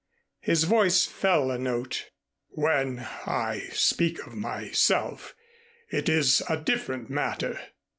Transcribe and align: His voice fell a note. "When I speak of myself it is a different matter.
His 0.39 0.63
voice 0.63 1.05
fell 1.05 1.51
a 1.51 1.59
note. 1.59 2.09
"When 2.47 3.01
I 3.27 3.69
speak 3.73 4.25
of 4.25 4.33
myself 4.33 5.35
it 5.91 6.09
is 6.09 6.41
a 6.49 6.57
different 6.57 7.11
matter. 7.11 7.59